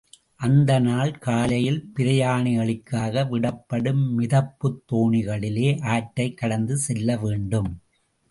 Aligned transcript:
அடுத்த 0.35 0.79
நாள் 0.79 1.17
காலையில் 1.17 1.91
பிரயாணிகளுக்காக 1.97 3.29
விடப்படும் 3.29 4.19
மிதப்புத் 4.19 4.81
தோணிகளிலே 4.91 5.81
ஆற்றைக் 5.81 6.37
கடந்து 6.37 6.79
செல்லவேண்டும். 6.87 7.71